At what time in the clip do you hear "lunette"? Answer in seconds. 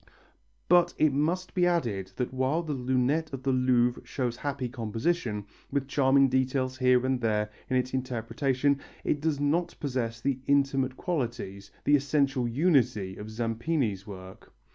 2.73-3.31